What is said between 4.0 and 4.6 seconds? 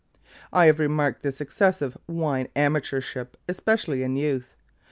in youth.